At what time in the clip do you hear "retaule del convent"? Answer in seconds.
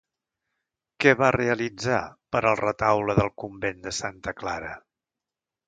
2.63-3.81